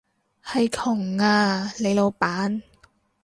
[0.43, 2.63] 係窮啊，你老闆